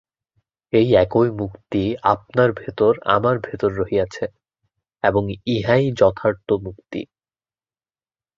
[0.73, 4.25] এই একই মুক্তি আপনার ভিতর, আমার ভিতর রহিয়াছে
[5.03, 5.23] এবং
[5.47, 7.01] ইহাই একমাত্র যথার্থ মুক্তি।